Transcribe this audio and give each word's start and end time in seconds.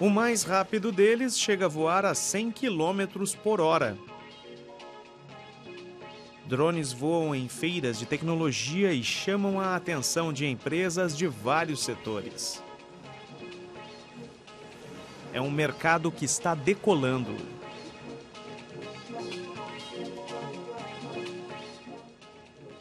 O 0.00 0.08
mais 0.08 0.44
rápido 0.44 0.92
deles 0.92 1.36
chega 1.36 1.64
a 1.64 1.68
voar 1.68 2.04
a 2.04 2.14
100 2.14 2.52
km 2.52 3.24
por 3.42 3.60
hora. 3.60 3.98
Drones 6.46 6.92
voam 6.92 7.34
em 7.34 7.48
feiras 7.48 7.98
de 7.98 8.06
tecnologia 8.06 8.92
e 8.92 9.02
chamam 9.02 9.60
a 9.60 9.74
atenção 9.74 10.32
de 10.32 10.46
empresas 10.46 11.16
de 11.16 11.26
vários 11.26 11.82
setores. 11.82 12.62
É 15.32 15.40
um 15.40 15.50
mercado 15.50 16.12
que 16.12 16.24
está 16.24 16.54
decolando. 16.54 17.34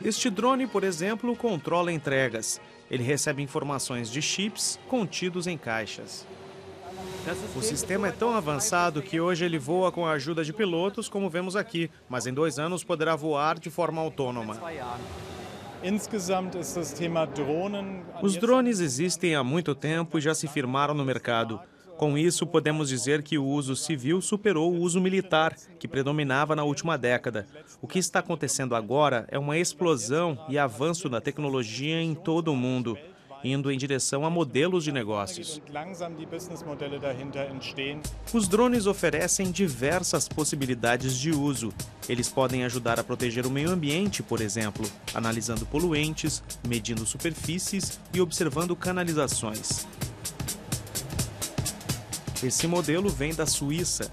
Este 0.05 0.29
drone, 0.29 0.67
por 0.67 0.83
exemplo, 0.83 1.35
controla 1.35 1.91
entregas. 1.91 2.61
Ele 2.91 3.03
recebe 3.03 3.41
informações 3.41 4.11
de 4.11 4.21
chips 4.21 4.79
contidos 4.87 5.47
em 5.47 5.57
caixas. 5.57 6.27
O 7.55 7.61
sistema 7.61 8.07
é 8.07 8.11
tão 8.11 8.33
avançado 8.33 9.01
que 9.01 9.19
hoje 9.19 9.43
ele 9.43 9.59
voa 9.59 9.91
com 9.91 10.05
a 10.05 10.11
ajuda 10.11 10.43
de 10.43 10.53
pilotos, 10.53 11.09
como 11.09 11.29
vemos 11.29 11.55
aqui, 11.55 11.89
mas 12.07 12.25
em 12.25 12.33
dois 12.33 12.57
anos 12.57 12.83
poderá 12.83 13.15
voar 13.15 13.59
de 13.59 13.69
forma 13.69 14.01
autônoma. 14.01 14.57
Os 18.21 18.37
drones 18.37 18.79
existem 18.79 19.35
há 19.35 19.43
muito 19.43 19.75
tempo 19.75 20.17
e 20.17 20.21
já 20.21 20.33
se 20.33 20.47
firmaram 20.47 20.93
no 20.93 21.05
mercado. 21.05 21.59
Com 21.97 22.15
isso, 22.15 22.45
podemos 22.45 22.89
dizer 22.89 23.23
que 23.23 23.39
o 23.39 23.45
uso 23.45 23.75
civil 23.75 24.21
superou 24.21 24.71
o 24.71 24.79
uso 24.81 25.01
militar, 25.01 25.55
que 25.79 25.87
predominava 25.87 26.55
na 26.55 26.63
última 26.63 26.95
década. 26.95 27.47
O 27.81 27.87
que 27.87 27.97
está 27.97 28.19
acontecendo 28.19 28.75
agora 28.75 29.27
é 29.29 29.39
uma 29.39 29.57
explosão 29.57 30.37
e 30.47 30.59
avanço 30.59 31.09
da 31.09 31.19
tecnologia 31.19 31.99
em 31.99 32.13
todo 32.13 32.53
o 32.53 32.55
mundo, 32.55 32.95
indo 33.43 33.71
em 33.71 33.77
direção 33.77 34.25
a 34.25 34.29
modelos 34.29 34.83
de 34.83 34.91
negócios. 34.91 35.61
Os 38.33 38.47
drones 38.47 38.85
oferecem 38.85 39.51
diversas 39.51 40.27
possibilidades 40.27 41.17
de 41.17 41.31
uso. 41.31 41.73
Eles 42.07 42.29
podem 42.29 42.63
ajudar 42.63 42.99
a 42.99 43.03
proteger 43.03 43.45
o 43.45 43.51
meio 43.51 43.69
ambiente, 43.69 44.23
por 44.23 44.41
exemplo, 44.41 44.89
analisando 45.13 45.65
poluentes, 45.65 46.43
medindo 46.67 47.05
superfícies 47.05 47.99
e 48.13 48.21
observando 48.21 48.75
canalizações. 48.75 49.85
Esse 52.43 52.67
modelo 52.67 53.09
vem 53.09 53.33
da 53.33 53.45
Suíça. 53.45 54.11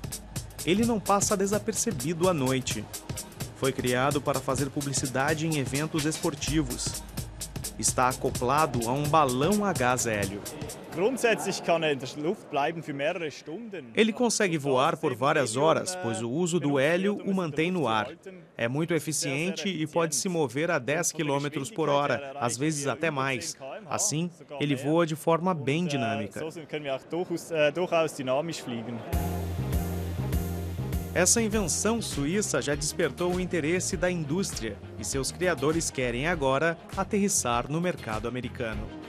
Ele 0.64 0.86
não 0.86 0.98
passa 0.98 1.36
desapercebido 1.36 2.28
à 2.28 2.32
noite. 2.32 2.84
Foi 3.56 3.70
criado 3.70 4.20
para 4.20 4.40
fazer 4.40 4.70
publicidade 4.70 5.46
em 5.46 5.58
eventos 5.58 6.04
esportivos. 6.06 7.02
Está 7.78 8.08
acoplado 8.08 8.88
a 8.88 8.92
um 8.92 9.02
balão 9.08 9.64
a 9.64 9.72
gás 9.72 10.06
hélio. 10.06 10.40
Ele 13.96 14.12
consegue 14.12 14.56
voar 14.56 14.96
por 14.96 15.12
várias 15.12 15.56
horas, 15.56 15.96
pois 15.96 16.22
o 16.22 16.30
uso 16.30 16.60
do 16.60 16.78
hélio 16.78 17.16
o 17.24 17.34
mantém 17.34 17.72
no 17.72 17.88
ar. 17.88 18.12
É 18.56 18.68
muito 18.68 18.94
eficiente 18.94 19.68
e 19.68 19.86
pode 19.88 20.14
se 20.14 20.28
mover 20.28 20.70
a 20.70 20.78
10 20.78 21.10
km 21.10 21.48
por 21.74 21.88
hora, 21.88 22.32
às 22.38 22.56
vezes 22.56 22.86
até 22.86 23.10
mais. 23.10 23.56
Assim, 23.86 24.30
ele 24.60 24.76
voa 24.76 25.04
de 25.04 25.16
forma 25.16 25.52
bem 25.52 25.84
dinâmica. 25.84 26.40
Essa 31.14 31.40
invenção 31.40 32.02
suíça 32.02 32.60
já 32.60 32.74
despertou 32.74 33.36
o 33.36 33.40
interesse 33.40 33.96
da 33.96 34.10
indústria 34.10 34.76
e 34.98 35.04
seus 35.04 35.30
criadores 35.30 35.88
querem 35.88 36.26
agora 36.26 36.76
aterrissar 36.96 37.70
no 37.70 37.80
mercado 37.80 38.26
americano. 38.26 39.03